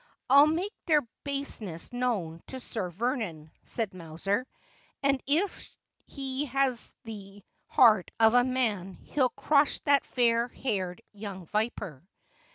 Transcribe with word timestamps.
'I'll 0.31 0.47
make 0.47 0.73
their 0.87 1.07
baseness 1.23 1.93
known 1.93 2.41
to 2.47 2.59
Sir 2.59 2.89
Vernon,' 2.89 3.51
said 3.63 3.93
Mowser,' 3.93 4.47
and 5.03 5.21
if 5.27 5.69
he 6.07 6.45
has 6.45 6.91
the 7.03 7.43
heart 7.67 8.09
of 8.19 8.33
a 8.33 8.43
man 8.43 8.95
he'll 8.95 9.29
crush 9.29 9.77
that 9.81 10.03
fair 10.03 10.47
haired 10.47 11.03
young 11.13 11.45
viper.' 11.45 12.03